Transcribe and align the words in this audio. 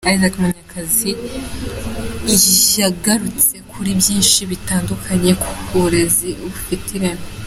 Isaac 0.13 0.33
Munyakazi 0.41 1.09
yagarutse 2.81 3.55
kuri 3.71 3.89
byinshi 3.99 4.39
bitandukanye 4.51 5.31
ku 5.41 5.51
burezi 5.73 6.29
bufite 6.43 6.87
ireme. 6.97 7.23